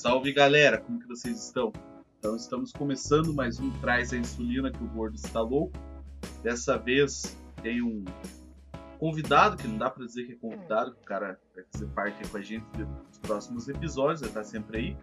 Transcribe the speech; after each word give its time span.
salve 0.00 0.32
galera, 0.32 0.78
como 0.78 0.98
que 0.98 1.06
vocês 1.06 1.44
estão? 1.44 1.70
Então 2.18 2.34
estamos 2.34 2.72
começando 2.72 3.34
mais 3.34 3.60
um 3.60 3.70
Traz 3.80 4.14
a 4.14 4.16
Insulina 4.16 4.72
que 4.72 4.82
o 4.82 4.86
gordo 4.86 5.18
louco. 5.34 5.78
Dessa 6.42 6.78
vez 6.78 7.36
tem 7.62 7.82
um 7.82 8.06
convidado, 8.98 9.58
que 9.58 9.68
não 9.68 9.76
dá 9.76 9.90
para 9.90 10.06
dizer 10.06 10.24
que 10.24 10.32
é 10.32 10.36
convidado, 10.36 10.94
que 10.94 11.02
o 11.02 11.04
cara 11.04 11.38
vai 11.54 11.64
fazer 11.70 11.86
parte 11.88 12.26
com 12.30 12.38
a 12.38 12.40
gente 12.40 12.64
dos 12.72 13.18
próximos 13.18 13.68
episódios, 13.68 14.22
vai 14.22 14.30
estar 14.30 14.42
sempre 14.42 14.78
aí. 14.78 14.96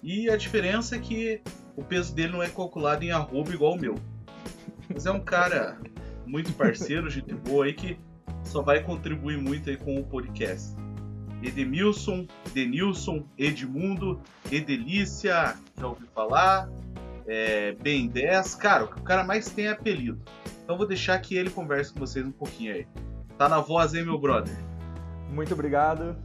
E 0.00 0.30
a 0.30 0.36
diferença 0.36 0.94
é 0.94 1.00
que 1.00 1.42
o 1.76 1.82
peso 1.82 2.14
dele 2.14 2.30
não 2.30 2.44
é 2.44 2.48
calculado 2.48 3.02
em 3.02 3.10
arroba 3.10 3.52
igual 3.52 3.72
o 3.72 3.80
meu. 3.80 3.96
Mas 4.88 5.04
é 5.04 5.10
um 5.10 5.20
cara 5.20 5.80
muito 6.24 6.52
parceiro, 6.52 7.10
gente 7.10 7.34
boa 7.34 7.64
aí, 7.64 7.74
que 7.74 7.98
só 8.44 8.62
vai 8.62 8.84
contribuir 8.84 9.38
muito 9.38 9.68
aí 9.68 9.76
com 9.76 9.98
o 9.98 10.06
podcast. 10.06 10.80
Edemilson, 11.42 12.26
Denilson, 12.54 13.24
Edmundo, 13.38 14.20
Edelícia, 14.50 15.56
já 15.78 15.86
ouvi 15.86 16.06
falar, 16.14 16.68
é, 17.26 17.72
Ben 17.72 18.08
10, 18.08 18.54
cara, 18.56 18.84
o 18.84 19.02
cara 19.02 19.24
mais 19.24 19.50
tem 19.50 19.66
é 19.66 19.70
apelido. 19.70 20.20
Então 20.62 20.76
vou 20.76 20.86
deixar 20.86 21.18
que 21.18 21.36
ele 21.36 21.50
converse 21.50 21.92
com 21.92 22.00
vocês 22.00 22.24
um 22.24 22.32
pouquinho 22.32 22.74
aí. 22.74 22.86
Tá 23.36 23.48
na 23.48 23.60
voz 23.60 23.94
aí, 23.94 24.04
meu 24.04 24.18
brother. 24.18 24.54
Muito 25.30 25.54
obrigado 25.54 26.16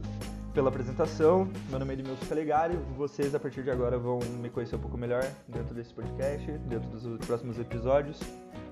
pela 0.54 0.68
apresentação. 0.68 1.48
Meu 1.70 1.78
nome 1.78 1.92
é 1.92 1.94
Edmilson 1.94 2.26
Calegari. 2.26 2.76
Vocês, 2.96 3.34
a 3.34 3.40
partir 3.40 3.62
de 3.62 3.70
agora, 3.70 3.98
vão 3.98 4.18
me 4.40 4.50
conhecer 4.50 4.76
um 4.76 4.80
pouco 4.80 4.98
melhor 4.98 5.24
dentro 5.48 5.74
desse 5.74 5.94
podcast, 5.94 6.50
dentro 6.68 6.88
dos 6.90 7.26
próximos 7.26 7.58
episódios. 7.58 8.20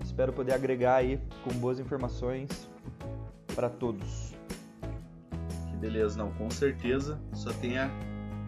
Espero 0.05 0.33
poder 0.33 0.53
agregar 0.53 0.97
aí 0.97 1.21
com 1.43 1.51
boas 1.55 1.81
informações 1.81 2.69
para 3.55 3.69
todos. 3.69 4.36
Beleza, 5.87 6.19
não, 6.19 6.33
com 6.33 6.51
certeza 6.51 7.17
só 7.33 7.53
tem 7.53 7.79
a 7.79 7.89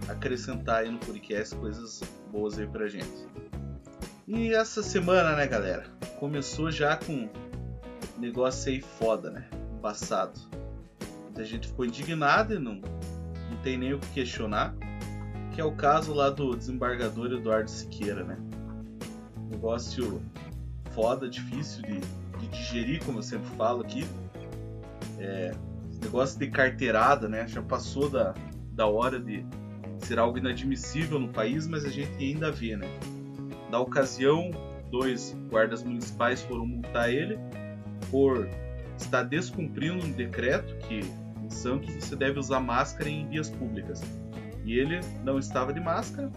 acrescentar 0.09 0.81
aí 0.81 0.91
no 0.91 0.99
podcast 0.99 1.55
coisas 1.55 2.03
boas 2.33 2.59
aí 2.59 2.67
pra 2.67 2.89
gente. 2.89 3.29
E 4.27 4.53
essa 4.53 4.83
semana, 4.83 5.37
né, 5.37 5.47
galera, 5.47 5.85
começou 6.19 6.69
já 6.73 6.97
com 6.97 7.29
negócio 8.19 8.73
aí 8.73 8.81
foda, 8.81 9.31
né? 9.31 9.49
Passado. 9.81 10.37
Muita 11.23 11.45
gente 11.45 11.69
ficou 11.69 11.85
indignada 11.85 12.57
e 12.57 12.59
não, 12.59 12.75
não 12.75 13.57
tem 13.63 13.79
nem 13.79 13.95
o 13.95 14.01
que 14.01 14.09
questionar. 14.15 14.75
Que 15.55 15.61
é 15.61 15.65
o 15.65 15.71
caso 15.71 16.13
lá 16.13 16.31
do 16.31 16.57
desembargador 16.57 17.33
Eduardo 17.33 17.71
Siqueira, 17.71 18.25
né? 18.25 18.37
Negócio 19.49 20.21
foda, 20.91 21.29
difícil 21.29 21.83
de, 21.83 22.01
de 22.41 22.49
digerir, 22.49 23.05
como 23.05 23.21
eu 23.21 23.23
sempre 23.23 23.49
falo 23.51 23.83
aqui. 23.83 24.05
É, 25.21 25.55
negócio 26.03 26.39
de 26.39 26.49
carteirada, 26.49 27.29
né? 27.29 27.47
Já 27.47 27.63
passou 27.63 28.09
da, 28.09 28.35
da 28.73 28.87
hora 28.87 29.19
de 29.19 29.45
ser 29.99 30.19
algo 30.19 30.39
inadmissível 30.39 31.19
no 31.19 31.29
país, 31.29 31.67
mas 31.67 31.85
a 31.85 31.91
gente 31.91 32.17
ainda 32.23 32.51
vê, 32.51 32.77
né? 32.77 32.87
Na 33.71 33.81
ocasião, 33.81 34.51
dois 34.91 35.37
guardas 35.51 35.83
municipais 35.83 36.43
foram 36.43 36.67
multar 36.67 37.11
ele 37.11 37.39
por 38.11 38.49
estar 38.97 39.23
descumprindo 39.23 40.05
um 40.05 40.11
decreto 40.11 40.77
que 40.87 41.01
em 41.43 41.51
Santos 41.51 41.95
você 41.95 42.17
deve 42.17 42.39
usar 42.39 42.61
máscara 42.61 43.09
em 43.09 43.29
vias 43.29 43.51
públicas. 43.51 44.03
E 44.65 44.79
ele 44.79 45.01
não 45.25 45.39
estava 45.39 45.73
de 45.73 45.81
máscara 45.81 46.31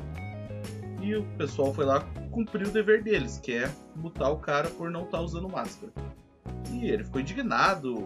e 1.02 1.16
o 1.16 1.24
pessoal 1.38 1.74
foi 1.74 1.86
lá 1.86 2.02
cumprir 2.30 2.68
o 2.68 2.72
dever 2.72 3.04
deles, 3.04 3.40
que 3.40 3.54
é 3.54 3.72
multar 3.96 4.32
o 4.32 4.38
cara 4.38 4.70
por 4.70 4.90
não 4.90 5.04
estar 5.04 5.20
usando 5.20 5.50
máscara. 5.50 5.92
E 6.72 6.86
ele 6.86 7.04
ficou 7.04 7.20
indignado, 7.20 7.98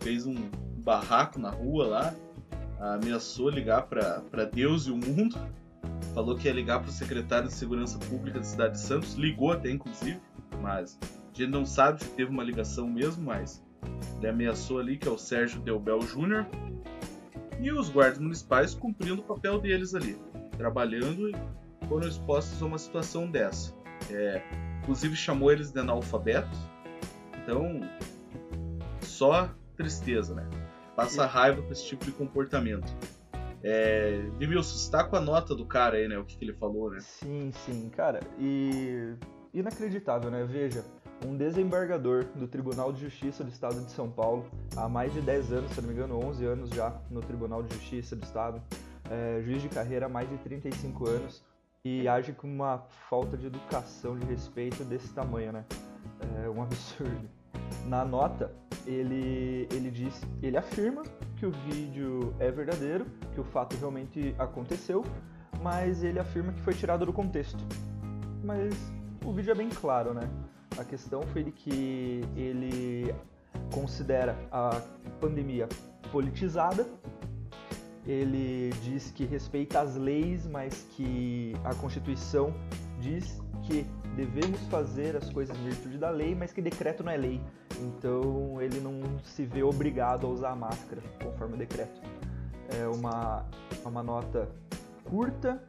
fez 0.00 0.26
um 0.26 0.48
barraco 0.78 1.38
na 1.38 1.50
rua 1.50 1.86
lá, 1.86 2.14
ameaçou 2.80 3.50
ligar 3.50 3.82
para 3.82 4.44
Deus 4.44 4.86
e 4.86 4.90
o 4.90 4.96
mundo, 4.96 5.36
falou 6.14 6.36
que 6.36 6.46
ia 6.46 6.54
ligar 6.54 6.80
para 6.80 6.88
o 6.88 6.92
secretário 6.92 7.48
de 7.48 7.54
Segurança 7.54 7.98
Pública 7.98 8.38
da 8.38 8.44
cidade 8.44 8.74
de 8.74 8.80
Santos, 8.80 9.14
ligou 9.14 9.52
até 9.52 9.70
inclusive, 9.70 10.20
mas 10.62 10.98
a 11.02 11.38
gente 11.38 11.50
não 11.50 11.66
sabe 11.66 12.02
se 12.02 12.10
teve 12.10 12.30
uma 12.30 12.42
ligação 12.42 12.88
mesmo, 12.88 13.24
mas 13.24 13.62
ele 14.18 14.28
ameaçou 14.28 14.78
ali, 14.78 14.96
que 14.96 15.08
é 15.08 15.10
o 15.10 15.18
Sérgio 15.18 15.60
Delbel 15.60 16.00
Júnior, 16.02 16.46
e 17.60 17.72
os 17.72 17.88
guardas 17.88 18.18
municipais 18.18 18.74
cumprindo 18.74 19.20
o 19.20 19.24
papel 19.24 19.60
deles 19.60 19.94
ali, 19.94 20.16
trabalhando 20.56 21.28
e 21.28 21.34
foram 21.88 22.06
expostos 22.06 22.62
a 22.62 22.66
uma 22.66 22.78
situação 22.78 23.30
dessa. 23.30 23.74
É, 24.10 24.42
inclusive 24.82 25.16
chamou 25.16 25.50
eles 25.50 25.72
de 25.72 25.80
analfabetos, 25.80 26.58
então 27.42 27.80
só 29.00 29.50
tristeza, 29.78 30.34
né? 30.34 30.44
Passa 30.96 31.24
raiva 31.24 31.62
com 31.62 31.72
esse 31.72 31.86
tipo 31.86 32.04
de 32.04 32.10
comportamento. 32.10 32.92
É, 33.62 34.20
Demilson, 34.38 34.76
você 34.76 34.90
tá 34.90 35.04
com 35.04 35.16
a 35.16 35.20
nota 35.20 35.54
do 35.54 35.64
cara 35.64 35.96
aí, 35.96 36.08
né? 36.08 36.18
O 36.18 36.24
que, 36.24 36.36
que 36.36 36.44
ele 36.44 36.52
falou, 36.52 36.90
né? 36.90 36.98
Sim, 37.00 37.50
sim, 37.64 37.88
cara. 37.88 38.20
E 38.38 39.14
inacreditável, 39.54 40.30
né? 40.30 40.44
Veja, 40.44 40.84
um 41.24 41.36
desembargador 41.36 42.24
do 42.34 42.48
Tribunal 42.48 42.92
de 42.92 43.00
Justiça 43.00 43.44
do 43.44 43.50
Estado 43.50 43.80
de 43.80 43.90
São 43.92 44.10
Paulo, 44.10 44.46
há 44.76 44.88
mais 44.88 45.12
de 45.12 45.20
10 45.20 45.52
anos, 45.52 45.70
se 45.72 45.80
não 45.80 45.88
me 45.88 45.94
engano, 45.94 46.24
11 46.24 46.44
anos 46.44 46.70
já 46.70 47.00
no 47.10 47.20
Tribunal 47.20 47.62
de 47.62 47.74
Justiça 47.74 48.16
do 48.16 48.24
Estado, 48.24 48.60
é, 49.10 49.40
juiz 49.42 49.62
de 49.62 49.68
carreira 49.68 50.06
há 50.06 50.08
mais 50.08 50.28
de 50.28 50.36
35 50.38 51.08
anos, 51.08 51.44
e 51.84 52.06
age 52.08 52.32
com 52.32 52.48
uma 52.48 52.84
falta 53.08 53.36
de 53.36 53.46
educação, 53.46 54.18
de 54.18 54.26
respeito 54.26 54.84
desse 54.84 55.12
tamanho, 55.14 55.52
né? 55.52 55.64
É 56.44 56.48
um 56.48 56.62
absurdo. 56.62 57.28
Na 57.86 58.04
nota, 58.04 58.52
ele, 58.88 59.68
ele 59.70 59.90
diz, 59.90 60.18
ele 60.42 60.56
afirma 60.56 61.02
que 61.36 61.44
o 61.44 61.50
vídeo 61.50 62.34
é 62.38 62.50
verdadeiro, 62.50 63.06
que 63.34 63.40
o 63.40 63.44
fato 63.44 63.76
realmente 63.76 64.34
aconteceu, 64.38 65.04
mas 65.62 66.02
ele 66.02 66.18
afirma 66.18 66.52
que 66.52 66.60
foi 66.62 66.72
tirado 66.72 67.04
do 67.04 67.12
contexto. 67.12 67.62
Mas 68.42 68.74
o 69.24 69.32
vídeo 69.32 69.52
é 69.52 69.54
bem 69.54 69.68
claro, 69.68 70.14
né? 70.14 70.22
A 70.78 70.84
questão 70.84 71.22
foi 71.32 71.42
de 71.42 71.52
que 71.52 72.22
ele 72.34 73.14
considera 73.70 74.34
a 74.50 74.80
pandemia 75.20 75.68
politizada. 76.10 76.86
Ele 78.06 78.70
diz 78.82 79.10
que 79.10 79.26
respeita 79.26 79.80
as 79.80 79.96
leis, 79.96 80.46
mas 80.46 80.86
que 80.92 81.52
a 81.62 81.74
Constituição 81.74 82.54
diz 83.00 83.38
que 83.64 83.84
devemos 84.16 84.60
fazer 84.68 85.14
as 85.14 85.28
coisas 85.30 85.54
em 85.58 85.64
virtude 85.64 85.98
da 85.98 86.08
lei, 86.08 86.34
mas 86.34 86.52
que 86.52 86.62
decreto 86.62 87.04
não 87.04 87.12
é 87.12 87.18
lei. 87.18 87.40
Então 87.80 88.60
ele 88.60 88.80
não 88.80 89.18
se 89.24 89.44
vê 89.44 89.62
obrigado 89.62 90.26
a 90.26 90.30
usar 90.30 90.50
a 90.50 90.56
máscara 90.56 91.02
conforme 91.22 91.54
o 91.54 91.58
decreto. 91.58 92.00
É 92.68 92.86
uma, 92.86 93.44
uma 93.84 94.02
nota 94.02 94.48
curta, 95.04 95.62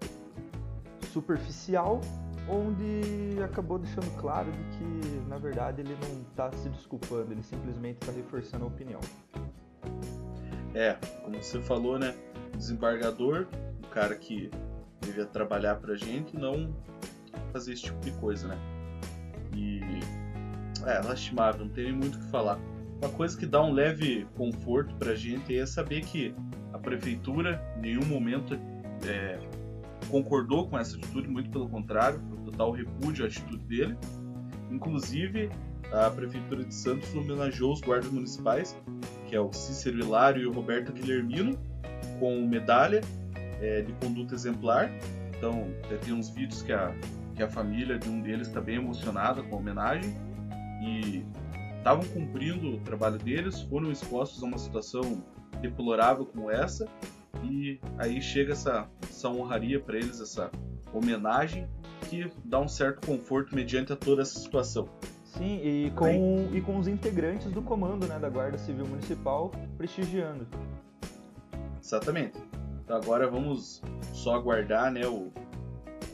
superficial, 1.11 2.01
onde 2.47 3.41
acabou 3.43 3.79
deixando 3.79 4.09
claro 4.19 4.51
de 4.51 4.63
que 4.77 5.29
na 5.29 5.37
verdade 5.37 5.81
ele 5.81 5.95
não 6.01 6.21
está 6.21 6.51
se 6.51 6.67
desculpando, 6.69 7.31
ele 7.31 7.43
simplesmente 7.43 7.99
está 8.01 8.11
reforçando 8.11 8.65
a 8.65 8.67
opinião. 8.67 8.99
É, 10.73 10.93
como 11.23 11.41
você 11.41 11.59
falou, 11.61 11.97
né? 11.97 12.15
Desembargador, 12.55 13.47
o 13.83 13.87
cara 13.87 14.15
que 14.15 14.51
devia 15.01 15.25
trabalhar 15.25 15.75
pra 15.75 15.95
gente, 15.95 16.35
não 16.35 16.73
fazer 17.51 17.73
esse 17.73 17.83
tipo 17.83 17.99
de 18.01 18.11
coisa, 18.13 18.47
né? 18.47 18.57
E 19.55 19.79
é 20.93 21.01
lastimável, 21.01 21.65
não 21.65 21.71
tem 21.71 21.91
muito 21.91 22.17
o 22.17 22.21
que 22.21 22.29
falar. 22.29 22.59
Uma 23.01 23.09
coisa 23.11 23.37
que 23.37 23.45
dá 23.45 23.61
um 23.63 23.71
leve 23.71 24.27
conforto 24.35 24.93
pra 24.95 25.15
gente 25.15 25.57
é 25.57 25.65
saber 25.65 26.01
que 26.01 26.35
a 26.73 26.77
prefeitura 26.77 27.61
em 27.77 27.81
nenhum 27.81 28.05
momento 28.05 28.59
é, 29.07 29.39
concordou 30.09 30.67
com 30.67 30.77
essa 30.77 30.97
atitude, 30.97 31.27
muito 31.27 31.49
pelo 31.49 31.69
contrário, 31.69 32.19
total 32.45 32.71
repúdio 32.71 33.23
à 33.23 33.27
atitude 33.27 33.63
dele. 33.65 33.97
Inclusive, 34.69 35.49
a 35.93 36.09
prefeitura 36.09 36.63
de 36.63 36.73
Santos 36.73 37.13
homenageou 37.15 37.73
os 37.73 37.81
guardas 37.81 38.11
municipais, 38.11 38.77
que 39.27 39.35
é 39.35 39.39
o 39.39 39.51
Cícero 39.53 39.99
Hilário 39.99 40.43
e 40.43 40.45
o 40.45 40.51
Roberto 40.51 40.91
Guilhermino, 40.91 41.57
com 42.19 42.45
medalha 42.45 43.01
é, 43.61 43.81
de 43.81 43.93
conduta 43.93 44.35
exemplar. 44.35 44.91
Então, 45.37 45.67
tem 46.03 46.13
uns 46.13 46.29
vídeos 46.29 46.61
que 46.61 46.73
a 46.73 46.93
que 47.39 47.43
a 47.43 47.47
família 47.47 47.97
de 47.97 48.09
um 48.09 48.19
deles 48.19 48.49
está 48.49 48.59
bem 48.59 48.75
emocionada 48.75 49.41
com 49.41 49.55
a 49.55 49.59
homenagem 49.59 50.13
e 50.81 51.25
estavam 51.77 52.05
cumprindo 52.05 52.75
o 52.75 52.79
trabalho 52.81 53.17
deles, 53.17 53.61
foram 53.61 53.91
expostos 53.91 54.43
a 54.43 54.45
uma 54.45 54.57
situação 54.57 55.23
deplorável 55.61 56.25
como 56.25 56.49
essa 56.49 56.87
e 57.43 57.79
aí 57.97 58.21
chega 58.21 58.53
essa, 58.53 58.87
essa 59.03 59.29
honraria 59.29 59.79
para 59.79 59.97
eles, 59.97 60.19
essa 60.19 60.51
homenagem 60.93 61.67
que 62.09 62.31
dá 62.43 62.59
um 62.59 62.67
certo 62.67 63.05
conforto 63.05 63.55
mediante 63.55 63.93
a 63.93 63.95
toda 63.95 64.21
essa 64.21 64.39
situação. 64.39 64.89
Sim, 65.23 65.59
e 65.63 65.91
com, 65.91 66.49
e 66.51 66.59
com 66.59 66.77
os 66.79 66.87
integrantes 66.87 67.51
do 67.51 67.61
comando 67.61 68.07
né, 68.07 68.17
da 68.17 68.29
Guarda 68.29 68.57
Civil 68.57 68.87
Municipal 68.87 69.51
prestigiando. 69.77 70.47
Exatamente. 71.81 72.37
Então 72.83 72.97
agora 72.97 73.29
vamos 73.29 73.81
só 74.11 74.35
aguardar 74.35 74.91
né, 74.91 75.05
o, 75.05 75.31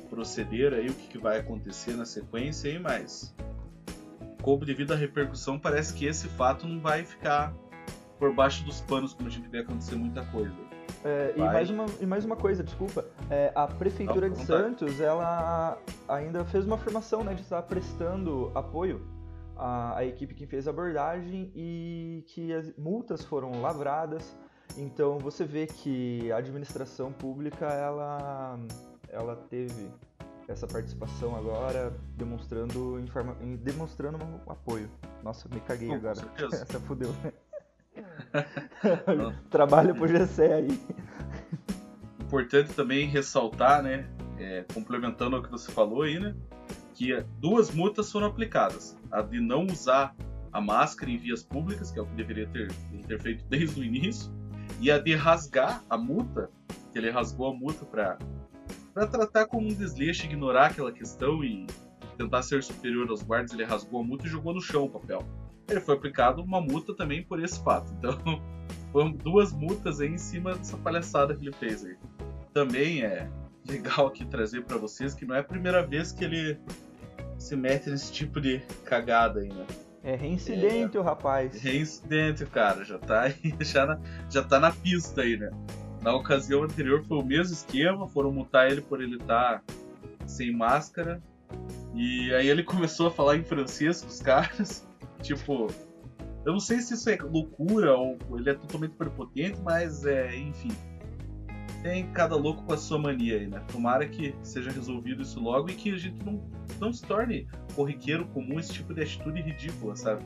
proceder 0.09 0.73
aí, 0.73 0.89
o 0.89 0.94
que, 0.94 1.07
que 1.09 1.17
vai 1.17 1.39
acontecer 1.39 1.95
na 1.95 2.06
sequência 2.06 2.71
aí, 2.71 2.79
mas 2.79 3.33
devido 4.65 4.94
à 4.94 4.95
repercussão, 4.95 5.57
parece 5.57 5.94
que 5.94 6.06
esse 6.06 6.27
fato 6.27 6.68
não 6.68 6.80
vai 6.80 7.03
ficar 7.03 7.53
por 8.19 8.33
baixo 8.33 8.63
dos 8.63 8.81
panos 8.81 9.13
como 9.13 9.27
a 9.27 9.31
gente 9.31 9.47
vê 9.50 9.59
acontecer 9.59 9.95
muita 9.95 10.24
coisa. 10.25 10.56
É, 11.03 11.33
e, 11.36 11.39
mais 11.39 11.69
uma, 11.69 11.86
e 12.00 12.06
mais 12.06 12.25
uma 12.25 12.36
coisa, 12.36 12.63
desculpa. 12.63 13.06
É, 13.30 13.51
a 13.53 13.68
Prefeitura 13.68 14.30
de 14.30 14.44
Santos, 14.44 15.00
ela 15.00 15.77
ainda 16.07 16.45
fez 16.45 16.65
uma 16.65 16.75
afirmação 16.75 17.24
né, 17.24 17.33
de 17.33 17.42
estar 17.42 17.62
prestando 17.63 18.51
apoio 18.56 19.06
à, 19.56 19.97
à, 19.97 20.06
equipe 20.06 20.33
que 20.33 20.45
fez 20.45 20.68
a 20.68 20.71
abordagem 20.71 21.51
e 21.56 22.24
que 22.27 22.53
as 22.53 22.75
multas 22.77 23.24
foram 23.24 23.62
lavradas. 23.62 24.36
Então 24.77 25.19
você 25.19 25.45
vê 25.45 25.68
que 25.68 26.31
a 26.31 26.38
administração 26.38 27.12
pública 27.12 27.65
ela, 27.65 28.59
ela 29.09 29.36
teve 29.36 29.89
essa 30.47 30.68
participação 30.68 31.36
agora, 31.36 31.92
demonstrando, 32.15 33.00
informa, 33.00 33.36
demonstrando 33.62 34.24
um 34.24 34.51
apoio. 34.51 34.89
Nossa, 35.24 35.50
me 35.50 35.59
caguei 35.59 35.92
agora. 35.92 36.19
Essa 36.38 36.80
fudeu. 36.80 37.13
Trabalho 39.50 39.95
pro 39.95 40.07
GC 40.07 40.44
aí. 40.44 40.80
Importante 42.19 42.74
também 42.74 43.07
ressaltar, 43.07 43.81
né? 43.81 44.07
É, 44.38 44.65
complementando 44.74 45.38
o 45.38 45.44
que 45.44 45.50
você 45.50 45.71
falou 45.71 46.03
aí, 46.03 46.19
né? 46.19 46.36
Que 46.94 47.24
duas 47.39 47.71
multas 47.71 48.12
foram 48.12 48.27
aplicadas. 48.27 48.95
A 49.12 49.21
de 49.21 49.39
não 49.39 49.65
usar 49.65 50.15
a 50.51 50.62
máscara 50.62 51.12
em 51.12 51.18
vias 51.18 51.44
públicas, 51.44 51.91
que 51.91 52.00
é 52.00 52.01
o 52.01 52.06
que 52.06 52.15
deveria 52.15 52.48
ter, 52.48 52.71
ter 53.07 53.19
feito 53.19 53.45
desde 53.50 53.80
o 53.80 53.83
início, 53.83 54.31
e 54.80 54.91
a 54.91 55.00
de 55.00 55.15
rasgar 55.15 55.83
a 55.89 55.98
multa, 55.98 56.50
que 56.91 56.98
ele 56.98 57.09
rasgou 57.09 57.48
a 57.48 57.53
multa 57.53 57.86
para 57.86 58.18
para 58.95 59.06
tratar 59.07 59.45
como 59.47 59.68
um 59.68 59.74
desleixo, 59.74 60.25
ignorar 60.25 60.68
aquela 60.68 60.89
questão 60.89 61.44
e 61.44 61.68
tentar 62.18 62.42
ser 62.42 62.63
superior 62.63 63.09
aos 63.09 63.21
guardas, 63.21 63.51
ele 63.51 63.65
rasgou 63.65 64.00
a 64.00 64.03
multa 64.03 64.25
e 64.25 64.30
jogou 64.30 64.53
no 64.53 64.62
chão 64.62 64.86
o 64.86 64.89
papel. 64.89 65.21
Ele 65.68 65.81
foi 65.81 65.95
aplicado 65.95 66.42
uma 66.42 66.62
multa 66.62 66.95
também 66.95 67.21
por 67.21 67.44
esse 67.44 67.62
fato. 67.62 67.94
Então, 68.00 68.18
foram 68.94 69.12
duas 69.12 69.51
multas 69.51 70.00
aí 70.00 70.07
em 70.07 70.18
cima 70.18 70.56
dessa 70.56 70.77
palhaçada 70.77 71.36
que 71.36 71.42
ele 71.42 71.51
fez 71.51 71.83
aí. 71.83 71.97
Também 72.53 73.03
é 73.03 73.30
legal 73.68 74.07
aqui 74.07 74.24
trazer 74.24 74.63
para 74.63 74.77
vocês 74.77 75.13
que 75.13 75.25
não 75.25 75.36
é 75.36 75.39
a 75.39 75.44
primeira 75.44 75.86
vez 75.86 76.13
que 76.13 76.24
ele 76.24 76.57
se 77.38 77.53
mete 77.53 77.89
nesse 77.89 78.13
tipo 78.13 78.39
de 78.39 78.59
cagada 78.86 79.41
aí, 79.41 79.50
né? 79.50 79.65
É 80.01 80.15
reincidente 80.15 80.95
é, 80.95 81.00
o 81.00 81.03
rapaz. 81.03 81.59
Reincidente, 81.59 82.45
cara. 82.45 82.86
Já 82.86 82.98
tá 82.98 83.24
aí, 83.24 83.36
já, 83.59 83.86
na, 83.86 84.00
já 84.30 84.41
tá 84.41 84.57
na 84.57 84.71
pista 84.71 85.21
aí, 85.21 85.36
né? 85.36 85.51
Na 86.05 86.13
ocasião 86.13 86.61
anterior 86.61 87.03
foi 87.03 87.17
o 87.17 87.25
mesmo 87.25 87.55
esquema, 87.55 88.07
foram 88.07 88.31
multar 88.31 88.69
ele 88.69 88.79
por 88.79 89.01
ele 89.01 89.15
estar 89.15 89.63
tá 89.63 90.27
sem 90.27 90.55
máscara. 90.55 91.19
E 91.95 92.31
aí 92.31 92.47
ele 92.47 92.61
começou 92.63 93.07
a 93.07 93.11
falar 93.11 93.37
em 93.37 93.43
francês 93.43 94.01
com 94.01 94.07
os 94.07 94.21
caras. 94.21 94.87
Tipo, 95.23 95.65
eu 96.45 96.51
não 96.53 96.59
sei 96.59 96.79
se 96.79 96.93
isso 96.93 97.09
é 97.09 97.17
loucura 97.17 97.97
ou 97.97 98.19
ele 98.37 98.51
é 98.51 98.53
totalmente 98.53 98.91
prepotente, 98.91 99.59
mas 99.63 100.05
é, 100.05 100.37
enfim. 100.37 100.69
Tem 101.81 102.05
cada 102.11 102.35
louco 102.35 102.61
com 102.61 102.73
a 102.73 102.77
sua 102.77 102.99
mania 102.99 103.37
aí, 103.39 103.47
né? 103.47 103.63
Tomara 103.71 104.07
que 104.07 104.35
seja 104.43 104.69
resolvido 104.69 105.23
isso 105.23 105.39
logo 105.39 105.71
e 105.71 105.73
que 105.73 105.91
a 105.91 105.97
gente 105.97 106.23
não, 106.23 106.43
não 106.79 106.93
se 106.93 107.03
torne 107.03 107.47
corriqueiro 107.75 108.27
comum 108.27 108.59
esse 108.59 108.73
tipo 108.73 108.93
de 108.93 109.01
atitude 109.01 109.41
ridícula, 109.41 109.95
sabe? 109.95 110.23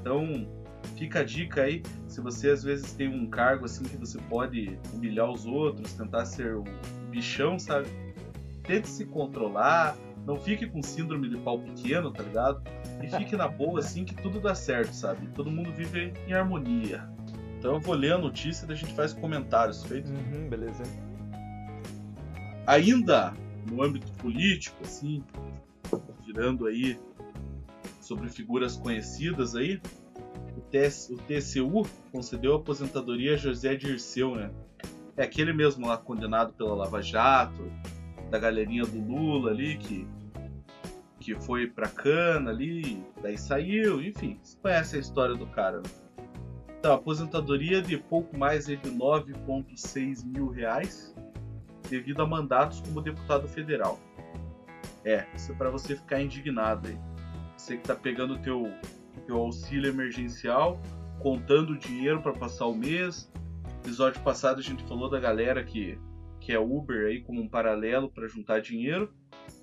Então, 0.00 0.48
fica 0.96 1.20
a 1.20 1.24
dica 1.24 1.62
aí, 1.62 1.82
se 2.08 2.20
você 2.20 2.50
às 2.50 2.62
vezes 2.62 2.92
tem 2.92 3.08
um 3.08 3.28
cargo 3.28 3.64
assim 3.64 3.84
que 3.84 3.96
você 3.96 4.18
pode 4.28 4.78
humilhar 4.92 5.30
os 5.30 5.46
outros, 5.46 5.92
tentar 5.92 6.24
ser 6.26 6.54
o 6.56 6.64
bichão, 7.10 7.58
sabe? 7.58 7.88
Tente 8.62 8.88
se 8.88 9.04
controlar, 9.06 9.96
não 10.26 10.38
fique 10.38 10.66
com 10.66 10.82
síndrome 10.82 11.28
de 11.28 11.36
pau 11.38 11.58
pequeno, 11.58 12.10
tá 12.10 12.22
ligado? 12.22 12.62
E 13.02 13.08
fique 13.08 13.36
na 13.36 13.48
boa 13.48 13.80
assim 13.80 14.04
que 14.04 14.14
tudo 14.14 14.40
dá 14.40 14.54
certo, 14.54 14.92
sabe? 14.92 15.26
Todo 15.28 15.50
mundo 15.50 15.72
vive 15.72 16.12
em 16.26 16.32
harmonia. 16.32 17.08
Então 17.58 17.74
eu 17.74 17.80
vou 17.80 17.94
ler 17.94 18.12
a 18.12 18.18
notícia 18.18 18.66
e 18.66 18.72
a 18.72 18.74
gente 18.74 18.94
faz 18.94 19.12
comentários, 19.12 19.82
feito? 19.84 20.10
Uhum, 20.10 20.48
beleza. 20.48 20.82
Ainda 22.66 23.34
no 23.70 23.82
âmbito 23.82 24.10
político, 24.12 24.76
assim, 24.82 25.22
girando 26.24 26.66
aí 26.66 26.98
sobre 28.00 28.28
figuras 28.28 28.76
conhecidas 28.76 29.54
aí, 29.54 29.80
o 31.10 31.16
TCU 31.16 31.84
concedeu 32.12 32.54
aposentadoria 32.54 33.34
a 33.34 33.36
José 33.36 33.74
Dirceu, 33.74 34.36
né? 34.36 34.50
É 35.16 35.24
aquele 35.24 35.52
mesmo 35.52 35.86
lá 35.86 35.98
condenado 35.98 36.52
pela 36.52 36.74
Lava 36.74 37.02
Jato, 37.02 37.70
da 38.30 38.38
galerinha 38.38 38.84
do 38.84 39.00
Lula 39.00 39.50
ali, 39.50 39.76
que, 39.76 40.06
que 41.18 41.34
foi 41.34 41.66
pra 41.66 41.88
cana 41.88 42.50
ali, 42.50 43.04
daí 43.20 43.36
saiu, 43.36 44.00
enfim, 44.00 44.38
você 44.40 44.56
conhece 44.62 44.96
a 44.96 45.00
história 45.00 45.34
do 45.34 45.46
cara, 45.46 45.78
né? 45.78 45.90
Então, 46.78 46.94
aposentadoria 46.94 47.82
de 47.82 47.98
pouco 47.98 48.38
mais 48.38 48.66
de 48.66 48.76
9,6 48.78 50.24
mil 50.24 50.48
reais 50.48 51.14
devido 51.90 52.22
a 52.22 52.26
mandatos 52.26 52.80
como 52.80 53.02
deputado 53.02 53.46
federal. 53.46 53.98
É, 55.04 55.26
isso 55.34 55.52
é 55.52 55.54
pra 55.54 55.68
você 55.68 55.96
ficar 55.96 56.22
indignado 56.22 56.88
aí. 56.88 56.98
Você 57.56 57.76
que 57.76 57.82
tá 57.82 57.94
pegando 57.94 58.34
o 58.34 58.38
teu 58.38 58.72
o 59.28 59.36
auxílio 59.36 59.88
emergencial, 59.88 60.80
contando 61.20 61.78
dinheiro 61.78 62.20
para 62.20 62.32
passar 62.32 62.66
o 62.66 62.74
mês. 62.74 63.30
Episódio 63.82 64.20
passado 64.22 64.58
a 64.58 64.62
gente 64.62 64.82
falou 64.84 65.08
da 65.08 65.18
galera 65.18 65.62
que, 65.64 65.98
que 66.40 66.52
é 66.52 66.58
Uber 66.58 67.06
aí 67.06 67.22
como 67.22 67.40
um 67.40 67.48
paralelo 67.48 68.10
para 68.10 68.26
juntar 68.26 68.60
dinheiro, 68.60 69.12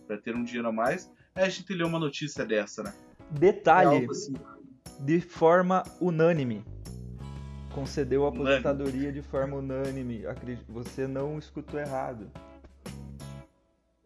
para 0.08 0.18
ter 0.18 0.36
um 0.36 0.44
dinheiro 0.44 0.68
a 0.68 0.72
mais. 0.72 1.12
Aí 1.36 1.44
a 1.44 1.50
gente 1.50 1.74
leu 1.74 1.88
uma 1.88 2.00
notícia 2.00 2.46
dessa, 2.46 2.84
né? 2.84 2.94
Detalhe, 3.32 4.06
é 4.06 4.10
assim. 4.10 4.34
de 5.00 5.20
forma 5.20 5.84
unânime. 6.00 6.64
Concedeu 7.74 8.26
a 8.26 8.30
aposentadoria 8.30 8.94
unânime. 8.94 9.14
de 9.14 9.22
forma 9.22 9.58
unânime. 9.58 10.24
Você 10.70 11.06
não 11.06 11.38
escutou 11.38 11.80
errado. 11.80 12.32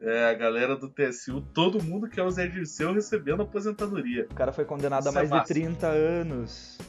É, 0.01 0.30
a 0.30 0.33
galera 0.33 0.75
do 0.75 0.89
TSU, 0.89 1.42
todo 1.53 1.83
mundo 1.83 2.09
que 2.09 2.19
é 2.19 2.24
o 2.24 2.31
Zé 2.31 2.48
Dirceu 2.48 2.92
recebendo 2.92 3.44
aposentadoria. 3.44 4.25
O 4.31 4.33
cara 4.33 4.51
foi 4.51 4.65
condenado 4.65 5.01
Isso 5.01 5.09
a 5.09 5.12
mais 5.12 5.31
é 5.31 5.39
de 5.39 5.45
30 5.45 5.88
anos. 5.88 6.80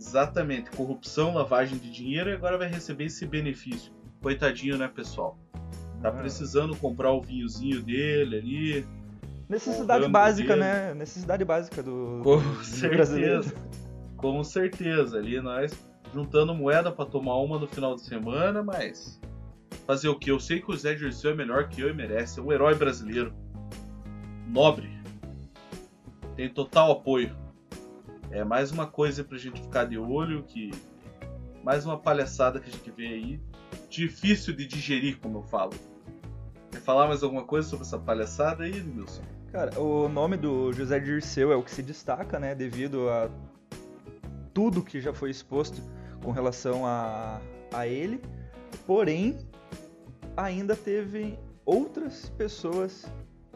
Exatamente, 0.00 0.70
corrupção, 0.70 1.34
lavagem 1.34 1.78
de 1.78 1.90
dinheiro 1.90 2.30
e 2.30 2.32
agora 2.32 2.58
vai 2.58 2.68
receber 2.68 3.04
esse 3.04 3.24
benefício. 3.24 3.92
Coitadinho, 4.20 4.76
né, 4.76 4.88
pessoal? 4.88 5.38
Tá 6.02 6.08
ah. 6.08 6.12
precisando 6.12 6.76
comprar 6.76 7.12
o 7.12 7.22
vinhozinho 7.22 7.80
dele 7.80 8.36
ali. 8.36 8.86
Necessidade 9.48 10.08
básica, 10.08 10.48
dele. 10.48 10.60
né? 10.60 10.94
Necessidade 10.94 11.44
básica 11.44 11.82
do, 11.82 12.20
Com 12.24 12.38
do 12.38 12.64
certeza. 12.64 12.88
brasileiro. 12.88 13.44
Com 14.16 14.42
certeza. 14.42 15.18
Ali 15.18 15.40
nós 15.40 15.72
juntando 16.12 16.54
moeda 16.54 16.90
para 16.90 17.06
tomar 17.06 17.36
uma 17.38 17.58
no 17.58 17.66
final 17.66 17.94
de 17.94 18.02
semana, 18.02 18.62
mas 18.62 19.20
Fazer 19.86 20.08
o 20.08 20.18
que? 20.18 20.30
Eu 20.30 20.40
sei 20.40 20.60
que 20.60 20.70
o 20.70 20.76
Zé 20.76 20.94
Dirceu 20.94 21.32
é 21.32 21.34
melhor 21.34 21.68
que 21.68 21.80
eu 21.80 21.90
e 21.90 21.92
merece. 21.92 22.40
É 22.40 22.42
um 22.42 22.50
herói 22.50 22.74
brasileiro. 22.74 23.34
Nobre. 24.48 24.90
Tem 26.36 26.48
total 26.48 26.92
apoio. 26.92 27.36
É 28.30 28.42
mais 28.42 28.70
uma 28.70 28.86
coisa 28.86 29.22
pra 29.22 29.36
gente 29.36 29.60
ficar 29.60 29.84
de 29.84 29.98
olho 29.98 30.42
que. 30.42 30.70
Mais 31.62 31.84
uma 31.84 31.98
palhaçada 31.98 32.60
que 32.60 32.68
a 32.68 32.72
gente 32.72 32.90
vê 32.90 33.06
aí. 33.06 33.40
Difícil 33.88 34.54
de 34.54 34.66
digerir, 34.66 35.18
como 35.18 35.38
eu 35.38 35.42
falo. 35.42 35.72
Quer 36.70 36.80
falar 36.80 37.06
mais 37.06 37.22
alguma 37.22 37.44
coisa 37.44 37.68
sobre 37.68 37.86
essa 37.86 37.98
palhaçada 37.98 38.64
aí, 38.64 38.82
Nilson? 38.82 39.22
Cara, 39.52 39.78
o 39.78 40.08
nome 40.08 40.36
do 40.36 40.72
José 40.72 40.98
Dirceu 40.98 41.52
é 41.52 41.56
o 41.56 41.62
que 41.62 41.70
se 41.70 41.82
destaca, 41.82 42.40
né? 42.40 42.54
Devido 42.54 43.08
a 43.08 43.30
tudo 44.52 44.82
que 44.82 45.00
já 45.00 45.12
foi 45.12 45.30
exposto 45.30 45.80
com 46.22 46.32
relação 46.32 46.86
a, 46.86 47.40
a 47.72 47.86
ele. 47.86 48.20
Porém, 48.86 49.38
ainda 50.36 50.76
teve 50.76 51.38
outras 51.64 52.28
pessoas 52.30 53.06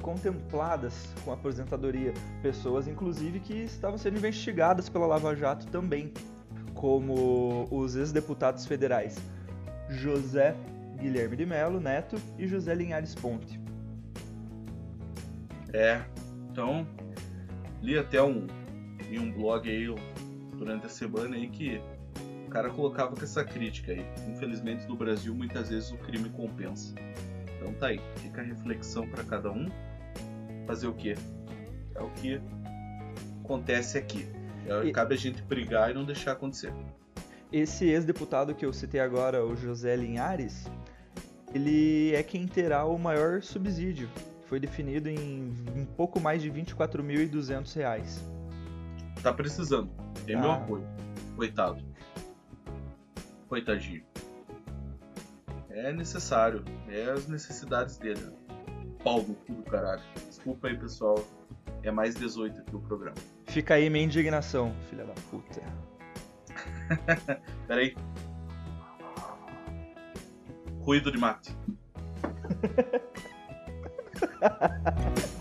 contempladas 0.03 1.13
com 1.25 1.31
a 1.31 1.35
aposentadoria, 1.35 2.15
pessoas 2.43 2.87
inclusive 2.87 3.41
que 3.41 3.55
estavam 3.55 3.99
sendo 3.99 4.19
investigadas 4.19 4.89
pela 4.89 5.07
Lava 5.07 5.35
Jato 5.35 5.67
também, 5.67 6.13
como 6.75 7.67
os 7.71 7.97
ex-deputados 7.97 8.65
federais 8.65 9.17
José 9.91 10.55
Guilherme 10.99 11.37
de 11.37 11.47
Mello 11.47 11.81
Neto 11.81 12.17
e 12.39 12.47
José 12.47 12.75
Linhares 12.75 13.15
Ponte. 13.15 13.61
É, 15.73 16.03
então 16.51 16.87
li 17.83 17.99
até 17.99 18.23
um 18.23 18.47
em 19.11 19.19
um 19.19 19.31
blog 19.33 19.69
aí 19.69 19.87
durante 20.57 20.87
a 20.87 20.89
semana 20.89 21.37
aí 21.37 21.49
que 21.49 21.81
o 22.49 22.51
cara 22.51 22.71
colocava 22.71 23.15
com 23.15 23.23
essa 23.23 23.45
crítica 23.45 23.93
aí. 23.93 24.05
Infelizmente 24.27 24.89
no 24.89 24.97
Brasil 24.97 25.35
muitas 25.35 25.69
vezes 25.69 25.93
o 25.93 25.99
crime 25.99 26.31
compensa. 26.31 26.95
Então 27.57 27.75
tá 27.75 27.89
aí, 27.89 28.01
fica 28.17 28.41
a 28.41 28.45
reflexão 28.45 29.07
para 29.07 29.23
cada 29.23 29.53
um. 29.53 29.69
Fazer 30.67 30.87
o 30.87 30.95
quê? 30.95 31.15
É 31.95 32.01
o 32.01 32.09
que 32.11 32.41
acontece 33.45 33.99
aqui. 33.99 34.27
É, 34.67 34.87
e... 34.87 34.93
Cabe 34.93 35.15
a 35.15 35.19
gente 35.19 35.43
brigar 35.43 35.91
e 35.91 35.95
não 35.95 36.05
deixar 36.05 36.33
acontecer. 36.33 36.73
Esse 37.53 37.87
ex-deputado 37.87 38.55
que 38.55 38.65
eu 38.65 38.73
citei 38.73 39.01
agora, 39.01 39.45
o 39.45 39.55
José 39.55 39.95
Linhares, 39.97 40.71
ele 41.55 42.15
é 42.15 42.23
quem 42.23 42.47
terá 42.47 42.85
o 42.85 42.99
maior 42.99 43.43
subsídio. 43.43 44.09
Foi 44.47 44.59
definido 44.59 45.09
em, 45.09 45.55
em 45.77 45.85
pouco 45.97 46.19
mais 46.19 46.41
de 46.41 46.51
R$ 46.51 46.63
24.200. 46.63 48.21
Tá 49.23 49.33
precisando. 49.33 49.91
Tem 50.25 50.37
ah. 50.37 50.41
meu 50.41 50.53
apoio. 50.53 50.87
Coitado. 51.37 51.88
Coitadinho. 53.49 54.05
É 55.71 55.93
necessário. 55.93 56.65
É 56.89 57.11
as 57.11 57.27
necessidades 57.27 57.99
dele. 57.99 58.21
Pau 59.03 59.23
no 59.23 59.35
cu 59.35 59.55
do 59.55 59.63
caralho. 59.63 60.03
Desculpa 60.29 60.69
aí, 60.69 60.77
pessoal. 60.79 61.25
É 61.83 61.91
mais 61.91 62.15
18 62.15 62.61
aqui 62.61 62.77
o 62.77 62.81
programa. 62.81 63.17
Fica 63.47 63.75
aí 63.75 63.89
minha 63.89 64.05
indignação, 64.05 64.75
filha 64.91 65.05
da 65.05 65.15
puta. 65.31 65.63
Peraí. 67.67 67.97
Ruído 70.81 71.13
de 71.13 71.19
mate. 71.19 71.57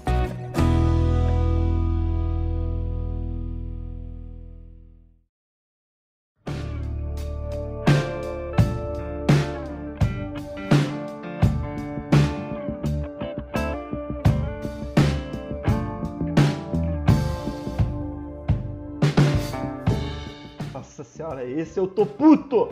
senhora, 21.27 21.45
esse 21.45 21.79
eu 21.79 21.87
tô 21.87 22.05
puto! 22.05 22.69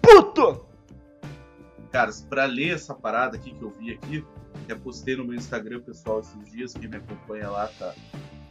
Puto! 0.00 0.66
Cara, 1.90 2.10
pra 2.28 2.44
ler 2.44 2.74
essa 2.74 2.94
parada 2.94 3.36
aqui 3.36 3.52
que 3.52 3.62
eu 3.62 3.70
vi 3.70 3.92
aqui, 3.92 4.24
que 4.66 4.74
postei 4.76 5.16
no 5.16 5.24
meu 5.24 5.34
Instagram 5.34 5.80
pessoal 5.80 6.20
esses 6.20 6.50
dias, 6.50 6.74
quem 6.74 6.88
me 6.88 6.96
acompanha 6.96 7.50
lá 7.50 7.68
tá, 7.78 7.94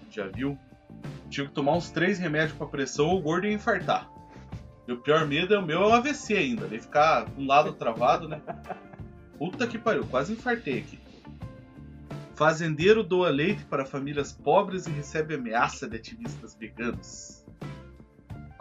já 0.10 0.28
viu. 0.28 0.58
Tive 1.30 1.48
que 1.48 1.54
tomar 1.54 1.74
uns 1.74 1.90
três 1.90 2.20
remédios 2.20 2.58
pra 2.58 2.68
pressão 2.68 3.08
ou 3.08 3.20
o 3.20 3.22
gordo 3.22 3.48
ia 3.48 3.54
infartar. 3.54 4.12
O 4.88 4.98
pior 4.98 5.26
medo 5.26 5.54
é 5.54 5.60
o 5.60 5.66
meu 5.66 5.84
é 5.84 5.88
o 5.88 5.94
AVC 5.94 6.36
ainda, 6.36 6.68
de 6.68 6.80
ficar 6.80 7.28
um 7.38 7.48
lado 7.48 7.72
travado, 7.74 8.28
né? 8.28 8.42
Puta 9.38 9.66
que 9.66 9.78
pariu, 9.78 10.06
quase 10.06 10.34
infartei 10.34 10.80
aqui. 10.80 11.00
Fazendeiro 12.36 13.04
doa 13.04 13.30
leite 13.30 13.64
para 13.66 13.86
famílias 13.86 14.34
pobres 14.34 14.88
e 14.88 14.92
recebe 14.92 15.36
ameaça 15.36 15.88
de 15.88 15.96
ativistas 15.96 16.56
veganos. 16.56 17.41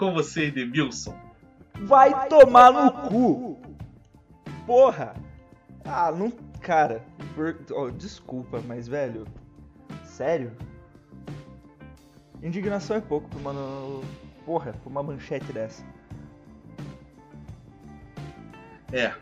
Com 0.00 0.14
você, 0.14 0.44
Edemilson. 0.44 1.14
Vai, 1.80 2.08
Vai 2.08 2.28
tomar, 2.30 2.72
no, 2.72 2.90
cu. 3.10 3.60
Porra. 4.64 5.14
Ah, 5.84 6.10
não. 6.10 6.30
Cara, 6.62 7.04
por... 7.34 7.54
oh, 7.72 7.90
desculpa, 7.90 8.62
mas 8.66 8.88
velho. 8.88 9.26
Sério? 10.02 10.56
Indignação 12.42 12.96
é 12.96 13.00
pouco 13.02 13.28
pra 13.28 13.38
uma. 13.40 14.02
Porra, 14.46 14.72
pra 14.72 14.88
uma 14.88 15.02
manchete 15.02 15.52
dessa. 15.52 15.84
É, 18.90 19.12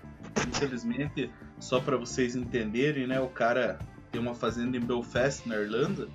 infelizmente, 0.47 1.29
só 1.59 1.81
para 1.81 1.97
vocês 1.97 2.37
entenderem, 2.37 3.05
né? 3.09 3.19
O 3.19 3.29
cara 3.29 3.81
tem 4.13 4.21
uma 4.21 4.33
fazenda 4.33 4.77
em 4.77 4.81
Belfast, 4.81 5.45
na 5.45 5.57
Irlanda, 5.57 6.09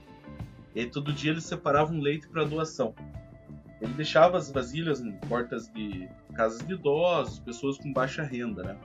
e 0.73 0.85
todo 0.85 1.11
dia 1.11 1.31
ele 1.31 1.41
separava 1.41 1.91
um 1.91 1.99
leite 1.99 2.29
para 2.29 2.45
doação. 2.45 2.95
Ele 3.83 3.93
deixava 3.95 4.37
as 4.37 4.49
vasilhas 4.49 5.01
em 5.01 5.11
portas 5.11 5.67
de 5.67 6.07
casas 6.33 6.65
de 6.65 6.73
idosos, 6.73 7.39
pessoas 7.39 7.77
com 7.77 7.91
baixa 7.91 8.23
renda, 8.23 8.63
né? 8.63 8.77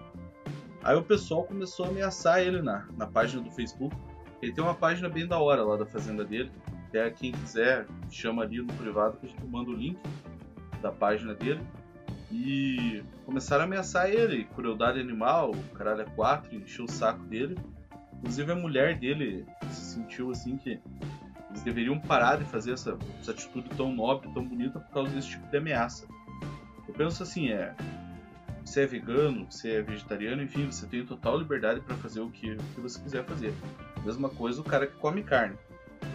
Aí 0.83 0.97
o 0.97 1.03
pessoal 1.05 1.45
começou 1.45 1.87
a 1.87 1.89
ameaçar 1.89 2.41
ele 2.41 2.61
na, 2.61 2.85
na 2.97 3.07
página 3.07 3.41
do 3.41 3.49
Facebook. 3.53 3.97
Ele 4.43 4.53
tem 4.53 4.63
uma 4.63 4.75
página 4.75 5.09
bem 5.09 5.25
da 5.25 5.39
hora 5.39 5.63
lá 5.63 5.77
da 5.77 5.87
fazenda 5.87 6.25
dele. 6.25 6.51
Até 6.89 7.09
quem 7.13 7.31
quiser, 7.31 7.87
chama 8.11 8.43
ali 8.43 8.61
no 8.61 8.73
privado 8.75 9.19
que 9.19 9.27
a 9.27 9.29
gente 9.29 9.47
manda 9.47 9.71
o 9.71 9.73
link 9.73 10.01
da 10.83 10.91
página 10.91 11.33
dele. 11.33 11.61
E 12.33 13.05
começaram 13.25 13.63
a 13.63 13.67
ameaçar 13.67 14.11
ele, 14.11 14.47
crueldade 14.47 14.99
animal, 14.99 15.53
o 15.53 15.77
caralho 15.77 16.01
é 16.01 16.07
4, 16.07 16.57
encheu 16.57 16.87
o 16.87 16.91
saco 16.91 17.23
dele. 17.23 17.57
Inclusive 18.15 18.51
a 18.51 18.57
mulher 18.57 18.99
dele 18.99 19.47
se 19.71 19.95
sentiu 19.95 20.33
assim 20.33 20.57
que 20.57 20.81
eles 21.51 21.63
deveriam 21.63 21.99
parar 21.99 22.37
de 22.37 22.45
fazer 22.45 22.73
essa, 22.73 22.97
essa 23.21 23.31
atitude 23.33 23.69
tão 23.71 23.93
nobre, 23.95 24.31
tão 24.33 24.45
bonita 24.45 24.79
por 24.79 24.93
causa 24.93 25.11
desse 25.11 25.31
tipo 25.31 25.47
de 25.51 25.57
ameaça. 25.57 26.07
Eu 26.87 26.95
penso 26.95 27.23
assim, 27.23 27.51
é. 27.51 27.75
Você 28.65 28.83
é 28.83 28.87
vegano, 28.87 29.47
você 29.51 29.77
é 29.77 29.83
vegetariano, 29.83 30.43
enfim, 30.43 30.67
você 30.67 30.87
tem 30.87 31.05
total 31.05 31.39
liberdade 31.39 31.81
para 31.81 31.97
fazer 31.97 32.21
o 32.21 32.31
que, 32.31 32.53
o 32.53 32.57
que 32.57 32.81
você 32.81 33.01
quiser 33.01 33.25
fazer. 33.25 33.55
Mesma 34.05 34.29
coisa 34.29 34.61
o 34.61 34.65
cara 34.65 34.87
que 34.87 34.97
come 34.97 35.23
carne. 35.23 35.57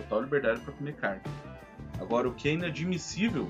Total 0.04 0.22
liberdade 0.22 0.62
para 0.62 0.74
comer 0.74 0.94
carne. 0.96 1.22
Agora, 2.00 2.28
o 2.28 2.34
que 2.34 2.50
é 2.50 2.54
inadmissível 2.54 3.50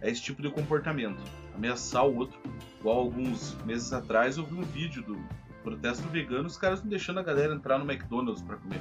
é 0.00 0.10
esse 0.10 0.22
tipo 0.22 0.42
de 0.42 0.50
comportamento. 0.50 1.22
Ameaçar 1.54 2.04
o 2.04 2.16
outro. 2.16 2.40
Igual 2.80 2.98
alguns 2.98 3.54
meses 3.64 3.92
atrás 3.92 4.36
eu 4.36 4.44
vi 4.44 4.54
um 4.54 4.62
vídeo 4.62 5.02
do 5.02 5.18
protesto 5.62 6.06
vegano, 6.08 6.46
os 6.46 6.56
caras 6.56 6.82
não 6.82 6.88
deixando 6.88 7.20
a 7.20 7.22
galera 7.22 7.54
entrar 7.54 7.78
no 7.78 7.90
McDonald's 7.90 8.42
para 8.42 8.56
comer. 8.56 8.80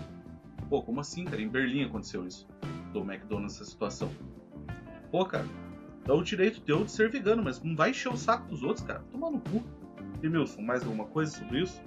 Pô, 0.70 0.82
como 0.82 1.00
assim, 1.00 1.26
cara? 1.26 1.42
Em 1.42 1.48
Berlim 1.48 1.86
aconteceu 1.86 2.26
isso. 2.28 2.48
Do 2.92 3.00
McDonald's 3.00 3.56
essa 3.56 3.66
situação. 3.66 4.10
Pô, 5.12 5.26
cara, 5.26 5.46
dá 6.06 6.14
o 6.14 6.24
direito 6.24 6.62
teu 6.62 6.84
de 6.84 6.92
ser 6.92 7.10
vegano, 7.10 7.44
mas 7.44 7.62
não 7.62 7.76
vai 7.76 7.92
encher 7.92 8.12
o 8.12 8.18
saco 8.18 8.48
dos 8.50 8.64
outros, 8.64 8.86
cara. 8.86 9.04
Toma 9.12 9.32
no 9.32 9.40
cu. 9.40 9.64
Emilson, 10.22 10.62
mais 10.62 10.84
alguma 10.84 11.06
coisa 11.06 11.38
sobre 11.38 11.62
isso? 11.62 11.82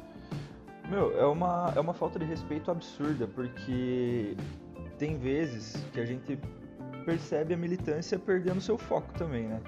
Meu, 0.89 1.17
é 1.19 1.27
uma, 1.27 1.73
é 1.77 1.81
uma 1.81 1.93
falta 1.93 2.19
de 2.19 2.25
respeito 2.25 2.71
absurda, 2.71 3.27
porque 3.27 4.37
tem 4.99 5.19
vezes 5.19 5.77
que 5.93 6.01
a 6.01 6.07
gente 6.07 6.39
percebe 7.05 7.55
a 7.55 7.57
militância 7.57 8.19
perdendo 8.19 8.61
seu 8.61 8.79
foco 8.79 9.13
também, 9.15 9.49
né? 9.49 9.61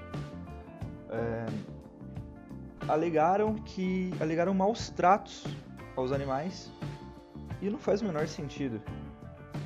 É, 1.11 1.47
alegaram 2.89 3.55
que 3.57 4.13
alegaram 4.21 4.55
maus 4.55 4.91
tratos 4.91 5.45
aos 5.97 6.13
animais 6.13 6.73
e 7.61 7.69
não 7.69 7.79
faz 7.79 8.01
o 8.01 8.05
menor 8.05 8.27
sentido 8.27 8.81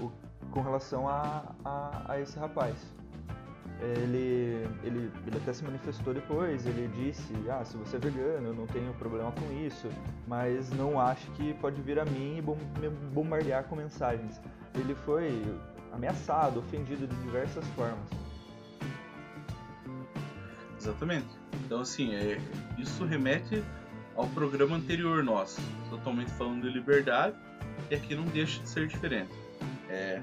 o, 0.01 0.11
com 0.51 0.61
relação 0.61 1.09
a, 1.09 1.55
a, 1.65 2.13
a, 2.13 2.21
esse 2.21 2.39
rapaz. 2.39 2.75
Ele, 3.79 4.67
ele, 4.83 5.13
ele 5.27 5.37
até 5.37 5.53
se 5.53 5.63
manifestou 5.63 6.15
depois, 6.15 6.65
ele 6.65 6.89
disse, 6.97 7.35
ah, 7.51 7.63
se 7.63 7.77
você 7.77 7.97
é 7.97 7.99
vegano, 7.99 8.49
eu 8.49 8.55
não 8.55 8.67
tenho 8.67 8.91
problema 8.95 9.31
com 9.33 9.53
isso, 9.53 9.89
mas 10.27 10.71
não 10.71 10.99
acho 10.99 11.31
que 11.33 11.53
pode 11.55 11.83
vir 11.83 11.99
a 11.99 12.05
mim 12.07 12.39
e 12.39 12.43
bom, 12.43 12.57
me 12.81 12.89
bombardear 12.89 13.65
com 13.65 13.77
mensagens. 13.77 14.41
Ele 14.75 14.95
foi 14.95 15.43
ameaçado, 15.93 16.61
ofendido 16.61 17.07
de 17.07 17.17
diversas 17.17 17.67
formas. 17.69 18.09
Exatamente. 20.81 21.29
Então, 21.65 21.81
assim, 21.81 22.15
é, 22.15 22.39
isso 22.79 23.05
remete 23.05 23.63
ao 24.15 24.27
programa 24.29 24.77
anterior 24.77 25.23
nosso, 25.23 25.61
totalmente 25.91 26.31
falando 26.33 26.63
de 26.63 26.71
liberdade, 26.71 27.37
e 27.91 27.95
aqui 27.95 28.15
não 28.15 28.25
deixa 28.25 28.63
de 28.63 28.69
ser 28.69 28.87
diferente. 28.87 29.35
É, 29.89 30.23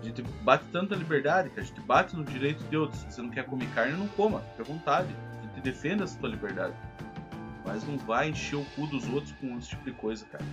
a 0.00 0.04
gente 0.04 0.22
bate 0.42 0.64
tanta 0.72 0.94
liberdade 0.94 1.50
que 1.50 1.60
a 1.60 1.62
gente 1.62 1.80
bate 1.80 2.16
no 2.16 2.24
direito 2.24 2.62
de 2.64 2.76
outros. 2.76 3.00
Se 3.00 3.12
você 3.12 3.22
não 3.22 3.30
quer 3.30 3.44
comer 3.44 3.68
carne, 3.74 3.96
não 3.96 4.08
coma, 4.08 4.40
fica 4.40 4.62
à 4.62 4.64
vontade. 4.64 5.14
A 5.38 5.42
gente 5.42 5.60
defende 5.60 6.02
a 6.02 6.06
sua 6.06 6.28
liberdade. 6.28 6.74
Mas 7.64 7.84
não 7.86 7.98
vai 7.98 8.28
encher 8.28 8.56
o 8.56 8.64
cu 8.76 8.86
dos 8.86 9.08
outros 9.08 9.32
com 9.32 9.58
esse 9.58 9.70
tipo 9.70 9.84
de 9.84 9.92
coisa, 9.92 10.24
cara. 10.26 10.44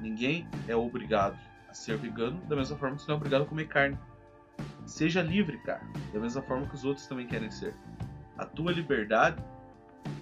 Ninguém 0.00 0.46
é 0.68 0.76
obrigado 0.76 1.38
a 1.68 1.72
ser 1.72 1.96
vegano 1.96 2.40
da 2.42 2.56
mesma 2.56 2.76
forma 2.76 2.96
que 2.96 3.02
você 3.02 3.08
não 3.08 3.14
é 3.14 3.18
obrigado 3.18 3.42
a 3.42 3.46
comer 3.46 3.68
carne. 3.68 3.98
Seja 4.84 5.22
livre, 5.22 5.58
cara, 5.58 5.80
da 6.12 6.20
mesma 6.20 6.42
forma 6.42 6.66
que 6.66 6.74
os 6.74 6.84
outros 6.84 7.06
também 7.06 7.26
querem 7.26 7.50
ser. 7.50 7.74
A 8.36 8.44
tua 8.44 8.70
liberdade 8.70 9.42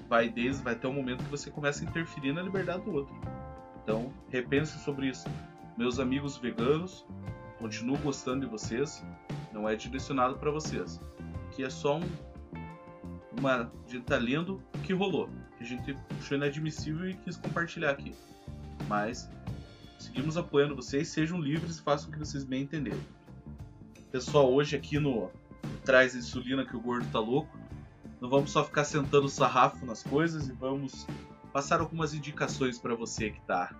vai 0.09 0.29
desde 0.29 0.63
vai 0.63 0.75
até 0.75 0.87
o 0.87 0.93
momento 0.93 1.25
que 1.25 1.31
você 1.31 1.51
começa 1.51 1.85
a 1.85 1.89
interferir 1.89 2.33
na 2.33 2.43
liberdade 2.43 2.85
do 2.85 2.93
outro. 2.93 3.15
Então, 3.83 4.13
repense 4.31 4.79
sobre 4.79 5.09
isso. 5.09 5.29
Meus 5.83 5.99
amigos 5.99 6.37
veganos, 6.37 7.05
continuo 7.59 7.99
gostando 7.99 8.43
de 8.43 8.47
vocês. 8.47 9.05
Não 9.53 9.69
é 9.69 9.75
direcionado 9.75 10.37
para 10.37 10.49
vocês. 10.49 11.01
Que 11.51 11.65
é 11.65 11.69
só 11.69 11.99
um. 11.99 12.09
Uma. 13.37 13.63
A 13.85 13.91
gente 13.91 14.05
tá 14.05 14.17
lendo 14.17 14.63
o 14.77 14.79
que 14.79 14.93
rolou. 14.93 15.29
Que 15.59 15.65
a 15.65 15.67
gente 15.67 15.97
achou 16.21 16.37
inadmissível 16.37 17.11
e 17.11 17.15
quis 17.15 17.37
compartilhar 17.37 17.91
aqui. 17.91 18.15
Mas 18.87 19.29
seguimos 19.99 20.37
apoiando 20.37 20.77
vocês. 20.77 21.09
Sejam 21.09 21.41
livres 21.41 21.79
e 21.79 21.83
façam 21.83 22.11
o 22.11 22.13
que 22.13 22.19
vocês 22.21 22.45
bem 22.45 22.63
entenderem. 22.63 23.05
Pessoal, 24.13 24.55
hoje 24.55 24.77
aqui 24.77 25.01
no 25.01 25.33
Traz 25.85 26.15
Insulina 26.15 26.65
que 26.65 26.77
o 26.77 26.81
gordo 26.81 27.11
tá 27.11 27.19
louco. 27.19 27.59
Não 28.21 28.31
vamos 28.31 28.53
só 28.53 28.63
ficar 28.63 28.85
sentando 28.85 29.29
sarrafo 29.29 29.85
nas 29.85 30.05
coisas 30.05 30.49
e 30.49 30.53
vamos 30.53 31.09
passar 31.53 31.81
algumas 31.81 32.15
indicações 32.15 32.79
para 32.79 32.95
você 32.95 33.31
que 33.31 33.41
está 33.41 33.75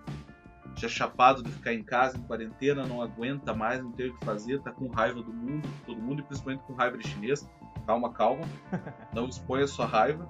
já 0.75 0.87
chapado 0.87 1.43
de 1.43 1.51
ficar 1.51 1.73
em 1.73 1.83
casa, 1.83 2.17
em 2.17 2.21
quarentena, 2.21 2.85
não 2.85 3.01
aguenta 3.01 3.53
mais, 3.53 3.81
não 3.81 3.91
tem 3.91 4.09
o 4.09 4.17
que 4.17 4.25
fazer, 4.25 4.61
tá 4.61 4.71
com 4.71 4.87
raiva 4.87 5.21
do 5.21 5.33
mundo, 5.33 5.67
todo 5.85 6.01
mundo, 6.01 6.21
e 6.21 6.23
principalmente 6.23 6.63
com 6.63 6.73
raiva 6.73 6.97
de 6.97 7.07
chinês. 7.07 7.47
Calma, 7.85 8.11
calma. 8.13 8.43
Não 9.13 9.27
exponha 9.27 9.67
sua 9.67 9.85
raiva. 9.85 10.25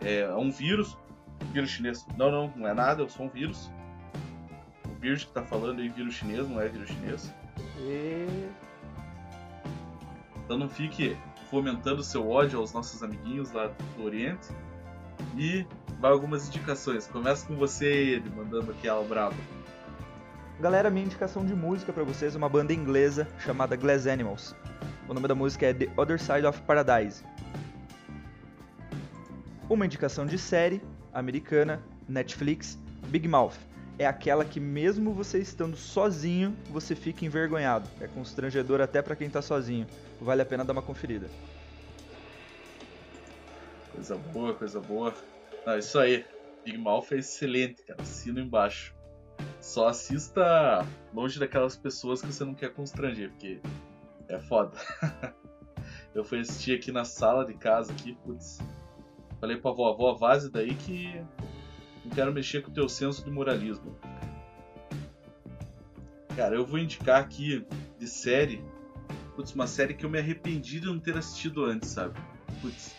É, 0.00 0.22
é 0.22 0.34
um 0.34 0.50
vírus. 0.50 0.98
Vírus 1.52 1.70
chinês. 1.70 2.04
Não, 2.18 2.28
não, 2.28 2.52
não 2.56 2.66
é 2.66 2.74
nada, 2.74 3.02
eu 3.02 3.08
sou 3.08 3.26
um 3.26 3.28
vírus. 3.28 3.70
O 4.84 5.00
vírus 5.00 5.24
que 5.24 5.32
tá 5.32 5.42
falando 5.42 5.80
aí, 5.80 5.88
vírus 5.88 6.14
chinês, 6.14 6.48
não 6.48 6.60
é 6.60 6.68
vírus 6.68 6.88
chinês. 6.88 7.32
E... 7.78 8.48
Então 10.44 10.58
não 10.58 10.68
fique 10.68 11.16
fomentando 11.48 12.02
seu 12.02 12.28
ódio 12.28 12.58
aos 12.58 12.72
nossos 12.72 13.00
amiguinhos 13.02 13.52
lá 13.52 13.70
do 13.96 14.04
Oriente 14.04 14.48
E 15.36 15.66
vai 16.00 16.10
algumas 16.10 16.48
indicações. 16.48 17.06
Começa 17.06 17.46
com 17.46 17.56
você, 17.56 17.86
ele, 17.86 18.30
mandando 18.30 18.70
aqui 18.70 18.88
ao 18.88 19.04
brabo. 19.04 19.36
Galera, 20.58 20.88
minha 20.88 21.04
indicação 21.04 21.44
de 21.44 21.54
música 21.54 21.92
para 21.92 22.02
vocês 22.02 22.34
é 22.34 22.38
uma 22.38 22.48
banda 22.48 22.72
inglesa 22.72 23.28
chamada 23.38 23.76
Glass 23.76 24.06
Animals. 24.06 24.54
O 25.08 25.12
nome 25.12 25.28
da 25.28 25.34
música 25.34 25.66
é 25.66 25.74
The 25.74 25.88
Other 25.96 26.18
Side 26.18 26.46
of 26.46 26.62
Paradise. 26.62 27.22
Uma 29.68 29.84
indicação 29.84 30.24
de 30.24 30.38
série 30.38 30.80
americana, 31.12 31.82
Netflix, 32.08 32.78
Big 33.08 33.28
Mouth. 33.28 33.54
É 33.98 34.06
aquela 34.06 34.44
que 34.44 34.60
mesmo 34.60 35.12
você 35.12 35.38
estando 35.38 35.76
sozinho, 35.76 36.56
você 36.70 36.94
fica 36.94 37.24
envergonhado. 37.24 37.88
É 38.00 38.06
constrangedor 38.06 38.80
até 38.80 39.00
para 39.02 39.16
quem 39.16 39.28
tá 39.28 39.42
sozinho. 39.42 39.86
Vale 40.20 40.42
a 40.42 40.46
pena 40.46 40.64
dar 40.64 40.72
uma 40.72 40.82
conferida. 40.82 41.28
Coisa 43.96 44.14
boa, 44.14 44.54
coisa 44.54 44.78
boa. 44.78 45.14
Não, 45.66 45.78
isso 45.78 45.98
aí. 45.98 46.24
Big 46.62 46.76
Mouth 46.76 47.12
é 47.12 47.16
excelente, 47.16 47.82
cara. 47.82 48.02
Assino 48.02 48.38
embaixo. 48.38 48.94
Só 49.58 49.88
assista 49.88 50.86
longe 51.14 51.40
daquelas 51.40 51.76
pessoas 51.76 52.20
que 52.20 52.26
você 52.26 52.44
não 52.44 52.54
quer 52.54 52.74
constranger, 52.74 53.30
porque 53.30 53.58
é 54.28 54.38
foda. 54.38 54.76
Eu 56.14 56.24
fui 56.24 56.40
assistir 56.40 56.76
aqui 56.76 56.92
na 56.92 57.06
sala 57.06 57.44
de 57.44 57.54
casa 57.54 57.90
aqui, 57.90 58.14
putz. 58.22 58.58
Falei 59.40 59.56
pra 59.56 59.70
vovó, 59.70 60.14
vaze 60.14 60.50
daí 60.50 60.74
que 60.74 61.18
não 62.04 62.10
quero 62.14 62.32
mexer 62.32 62.62
com 62.62 62.70
o 62.70 62.74
teu 62.74 62.88
senso 62.88 63.24
de 63.24 63.30
moralismo. 63.30 63.98
Cara, 66.36 66.54
eu 66.54 66.66
vou 66.66 66.78
indicar 66.78 67.22
aqui 67.22 67.66
de 67.98 68.06
série, 68.06 68.62
putz, 69.34 69.54
uma 69.54 69.66
série 69.66 69.94
que 69.94 70.04
eu 70.04 70.10
me 70.10 70.18
arrependi 70.18 70.80
de 70.80 70.86
não 70.86 70.98
ter 70.98 71.16
assistido 71.16 71.64
antes, 71.64 71.90
sabe? 71.90 72.18
Putz, 72.60 72.94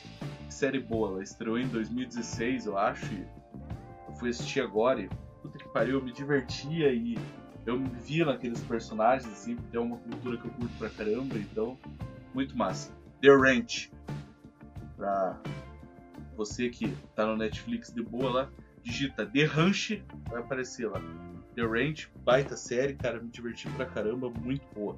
série 0.58 0.80
boa, 0.80 1.12
ela 1.12 1.24
estreou 1.24 1.60
em 1.60 1.68
2016, 1.68 2.66
eu 2.66 2.78
acho, 2.78 3.06
e 3.14 3.28
eu 4.08 4.16
fui 4.16 4.30
assistir 4.30 4.60
agora 4.60 5.02
e 5.02 5.10
puta 5.40 5.60
que 5.60 5.70
pariu, 5.70 6.00
eu 6.00 6.04
me 6.04 6.12
divertia 6.12 6.92
e 6.92 7.16
eu 7.64 7.80
me 7.80 7.90
via 7.90 8.26
naqueles 8.26 8.60
personagens, 8.62 9.32
assim, 9.32 9.56
porque 9.56 9.78
é 9.78 9.80
uma 9.80 9.98
cultura 9.98 10.38
que 10.38 10.46
eu 10.46 10.52
curto 10.52 10.74
pra 10.80 10.90
caramba, 10.90 11.38
então, 11.38 11.78
muito 12.34 12.58
massa. 12.58 12.92
The 13.22 13.30
Ranch. 13.30 13.92
Pra 14.96 15.40
você 16.36 16.70
que 16.70 16.92
tá 17.16 17.28
no 17.28 17.38
Netflix 17.38 17.94
de 17.94 18.02
boa 18.02 18.32
lá, 18.32 18.50
digita 18.82 19.28
The 19.28 19.44
Ranch, 19.44 20.04
vai 20.28 20.40
aparecer 20.40 20.90
lá. 20.90 21.00
The 21.54 21.62
Ranch, 21.62 22.10
baita 22.26 22.58
série, 22.58 22.96
cara, 22.96 23.22
me 23.22 23.30
diverti 23.30 23.70
pra 23.72 23.86
caramba, 23.86 24.28
muito 24.30 24.66
boa. 24.74 24.98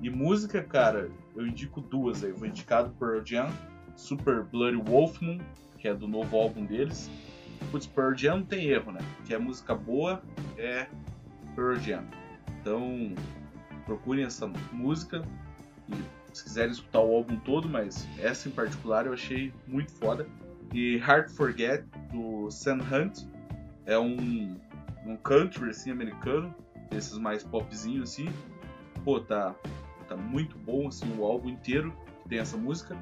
E 0.00 0.08
música, 0.08 0.62
cara, 0.62 1.10
eu 1.34 1.46
indico 1.46 1.82
duas 1.82 2.24
aí. 2.24 2.32
Vou 2.32 2.46
indicar 2.46 2.84
do 2.84 2.90
Pearl 2.94 3.20
Super 3.96 4.44
Bloody 4.44 4.76
Wolfman, 4.76 5.38
que 5.78 5.88
é 5.88 5.94
do 5.94 6.06
novo 6.06 6.36
álbum 6.36 6.64
deles. 6.64 7.10
Putz, 7.70 7.86
Pearl 7.86 8.14
Jam 8.14 8.38
não 8.38 8.46
tem 8.46 8.66
erro, 8.66 8.92
né? 8.92 9.00
Que 9.24 9.34
é 9.34 9.38
música 9.38 9.74
boa, 9.74 10.22
é 10.56 10.86
Pearl 11.54 11.76
Jam. 11.76 12.04
Então, 12.60 13.14
procurem 13.84 14.24
essa 14.24 14.46
música 14.72 15.22
e 15.88 15.94
se 16.36 16.44
quiserem 16.44 16.72
escutar 16.72 17.00
o 17.00 17.14
álbum 17.14 17.36
todo, 17.36 17.68
mas 17.68 18.06
essa 18.18 18.48
em 18.48 18.52
particular 18.52 19.06
eu 19.06 19.12
achei 19.12 19.52
muito 19.66 19.92
foda. 19.92 20.26
E 20.72 20.98
Hard 20.98 21.30
Forget 21.30 21.84
do 22.12 22.50
Sam 22.50 22.78
Hunt 22.92 23.22
é 23.86 23.98
um, 23.98 24.56
um 25.06 25.16
country 25.16 25.70
assim 25.70 25.90
americano, 25.90 26.54
desses 26.90 27.16
mais 27.16 27.42
popzinhos 27.42 28.10
assim. 28.10 28.28
Pô, 29.04 29.20
tá 29.20 29.54
tá 30.08 30.16
muito 30.16 30.56
bom 30.58 30.86
assim 30.86 31.12
o 31.18 31.24
álbum 31.24 31.48
inteiro 31.48 31.92
que 32.22 32.28
tem 32.28 32.38
essa 32.38 32.56
música, 32.56 32.96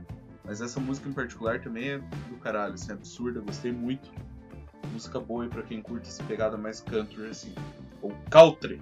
mas 0.45 0.61
essa 0.61 0.79
música 0.79 1.09
em 1.09 1.13
particular 1.13 1.61
também 1.61 1.91
é 1.91 1.99
do 1.99 2.37
caralho, 2.41 2.75
assim, 2.75 2.91
é 2.91 2.95
absurda, 2.95 3.41
gostei 3.41 3.73
muito 3.73 4.11
música 4.95 5.18
boa 5.18 5.42
aí 5.42 5.51
pra 5.51 5.62
quem 5.62 5.83
curte 5.83 6.09
essa 6.09 6.23
pegada 6.25 6.57
mais 6.57 6.81
country, 6.81 7.27
assim. 7.27 7.53
Ou 8.01 8.12
country. 8.31 8.81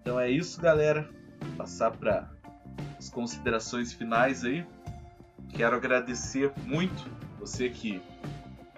Então 0.00 0.20
é 0.20 0.30
isso, 0.30 0.60
galera. 0.60 1.08
Vou 1.40 1.56
passar 1.56 1.90
para 1.92 2.30
as 2.98 3.08
considerações 3.08 3.92
finais 3.92 4.44
aí. 4.44 4.66
Quero 5.50 5.74
agradecer 5.74 6.52
muito 6.66 7.10
você 7.38 7.70
que 7.70 8.02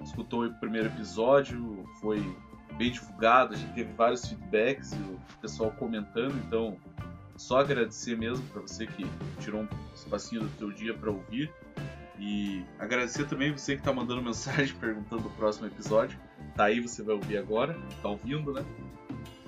escutou 0.00 0.46
o 0.46 0.54
primeiro 0.54 0.88
episódio, 0.88 1.84
foi 2.00 2.20
bem 2.78 2.92
divulgado, 2.92 3.54
a 3.54 3.56
gente 3.56 3.72
teve 3.74 3.92
vários 3.92 4.26
feedbacks 4.26 4.92
o 4.92 5.38
pessoal 5.40 5.70
comentando, 5.72 6.34
então 6.46 6.76
só 7.40 7.60
agradecer 7.60 8.18
mesmo 8.18 8.46
para 8.48 8.60
você 8.60 8.86
que 8.86 9.04
tirou 9.40 9.62
um 9.62 9.68
espacinho 9.94 10.42
do 10.42 10.58
seu 10.58 10.70
dia 10.70 10.92
para 10.92 11.10
ouvir. 11.10 11.50
E 12.18 12.62
agradecer 12.78 13.26
também 13.26 13.50
você 13.50 13.76
que 13.76 13.82
tá 13.82 13.92
mandando 13.94 14.20
mensagem 14.22 14.76
perguntando 14.76 15.26
o 15.26 15.30
próximo 15.30 15.66
episódio. 15.66 16.18
Tá 16.54 16.64
aí, 16.64 16.80
você 16.80 17.02
vai 17.02 17.14
ouvir 17.14 17.38
agora, 17.38 17.74
tá 18.02 18.10
ouvindo, 18.10 18.52
né? 18.52 18.62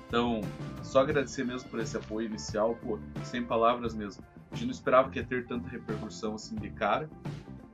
Então, 0.07 0.41
só 0.81 1.01
agradecer 1.01 1.45
mesmo 1.45 1.69
por 1.69 1.79
esse 1.79 1.95
apoio 1.95 2.25
inicial, 2.25 2.75
pô, 2.75 2.99
sem 3.23 3.43
palavras 3.43 3.93
mesmo. 3.93 4.23
A 4.51 4.55
gente 4.55 4.65
não 4.65 4.71
esperava 4.71 5.11
que 5.11 5.19
ia 5.19 5.25
ter 5.25 5.45
tanta 5.45 5.69
repercussão 5.69 6.33
assim 6.33 6.55
de 6.55 6.71
cara. 6.71 7.07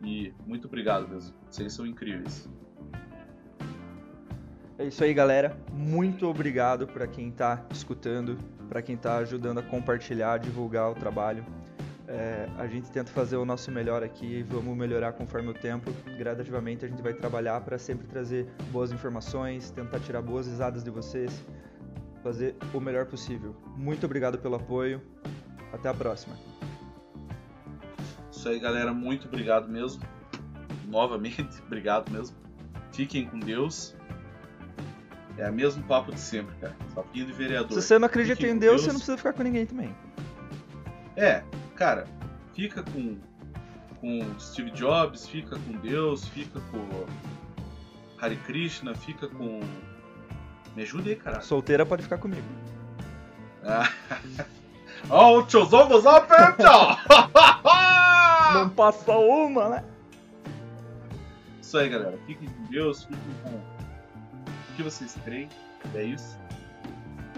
E 0.04 0.34
muito 0.46 0.68
obrigado 0.68 1.08
mesmo. 1.08 1.34
Vocês 1.50 1.72
são 1.72 1.88
incríveis. 1.88 2.50
É 4.80 4.86
isso 4.86 5.04
aí, 5.04 5.14
galera. 5.14 5.58
Muito 5.74 6.26
obrigado 6.26 6.88
para 6.88 7.06
quem 7.06 7.28
está 7.28 7.66
escutando, 7.70 8.38
para 8.70 8.82
quem 8.82 8.96
está 8.96 9.18
ajudando 9.18 9.58
a 9.58 9.62
compartilhar, 9.62 10.38
divulgar 10.38 10.90
o 10.90 10.96
trabalho. 10.96 11.46
É, 12.08 12.48
a 12.58 12.66
gente 12.66 12.90
tenta 12.90 13.12
fazer 13.12 13.36
o 13.36 13.44
nosso 13.44 13.70
melhor 13.74 14.02
aqui, 14.04 14.42
vamos 14.44 14.78
melhorar 14.78 15.12
conforme 15.12 15.50
o 15.50 15.54
tempo. 15.54 15.92
Gradativamente 16.18 16.86
a 16.86 16.88
gente 16.88 17.02
vai 17.02 17.12
trabalhar 17.12 17.60
para 17.60 17.78
sempre 17.78 18.08
trazer 18.08 18.48
boas 18.72 18.94
informações, 18.94 19.70
tentar 19.70 20.00
tirar 20.00 20.22
boas 20.22 20.48
risadas 20.48 20.82
de 20.82 20.90
vocês, 20.90 21.44
fazer 22.24 22.56
o 22.74 22.80
melhor 22.80 23.06
possível. 23.06 23.54
Muito 23.76 24.06
obrigado 24.06 24.38
pelo 24.38 24.56
apoio. 24.56 25.02
Até 25.74 25.90
a 25.90 25.94
próxima. 25.94 26.38
Isso 28.32 28.48
aí, 28.48 28.58
galera. 28.62 28.94
Muito 28.94 29.28
obrigado 29.28 29.68
mesmo. 29.68 30.02
Novamente, 30.88 31.62
obrigado 31.68 32.10
mesmo. 32.10 32.38
Fiquem 32.94 33.26
com 33.28 33.40
Deus. 33.40 33.94
É 35.40 35.50
o 35.50 35.54
mesmo 35.54 35.82
papo 35.84 36.12
de 36.12 36.20
sempre, 36.20 36.54
cara. 36.58 36.76
Papinho 36.94 37.26
de 37.26 37.32
vereador. 37.32 37.72
Se 37.72 37.82
você 37.82 37.98
não 37.98 38.08
acredita 38.08 38.46
em 38.46 38.58
Deus, 38.58 38.60
Deus, 38.60 38.82
você 38.82 38.88
não 38.88 38.96
precisa 38.96 39.16
ficar 39.18 39.32
com 39.32 39.44
ninguém 39.44 39.66
também. 39.66 39.96
É, 41.16 41.42
cara, 41.76 42.06
fica 42.54 42.84
com, 42.84 43.18
com 44.02 44.38
Steve 44.38 44.72
Jobs, 44.72 45.26
fica 45.30 45.58
com 45.58 45.72
Deus, 45.78 46.28
fica 46.28 46.60
com 46.72 47.06
Hare 48.20 48.36
Krishna, 48.36 48.94
fica 48.94 49.30
com. 49.30 49.62
Me 50.76 50.84
ajuda 50.84 51.10
aí, 51.10 51.16
cara. 51.16 51.40
Solteira 51.40 51.86
pode 51.86 52.04
ficar 52.04 52.18
comigo. 52.18 52.44
Ó, 55.10 55.38
o 55.38 55.44
tiozão 55.46 55.88
dos 55.88 56.04
Não 58.54 58.70
passa 58.72 59.14
uma, 59.14 59.70
né? 59.70 59.86
Isso 61.62 61.78
aí, 61.78 61.88
galera. 61.88 62.20
Fiquem 62.28 62.50
com 62.50 62.64
Deus, 62.66 63.04
fiquem 63.04 63.20
com 63.44 63.79
que 64.80 64.84
vocês 64.84 65.18
creem. 65.26 65.50
É 65.94 66.04
isso. 66.04 66.40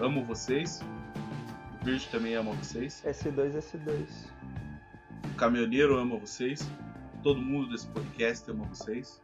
Amo 0.00 0.24
vocês. 0.24 0.80
O 1.80 1.84
Virgem 1.84 2.08
também 2.10 2.34
ama 2.34 2.52
vocês. 2.52 3.02
S2, 3.04 3.58
S2 3.58 4.06
caminhoneiro 5.42 5.98
ama 5.98 6.16
vocês, 6.16 6.70
todo 7.20 7.42
mundo 7.42 7.70
desse 7.70 7.88
podcast 7.88 8.48
ama 8.48 8.64
vocês. 8.66 9.20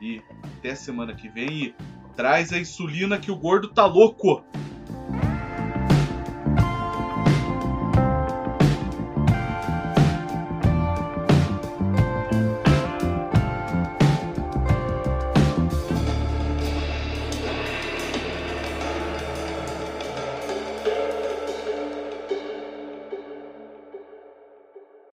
E 0.00 0.22
até 0.42 0.74
semana 0.74 1.14
que 1.14 1.28
vem 1.28 1.64
e 1.64 1.74
traz 2.16 2.54
a 2.54 2.58
insulina 2.58 3.18
que 3.18 3.30
o 3.30 3.36
gordo 3.36 3.68
tá 3.68 3.84
louco! 3.84 4.42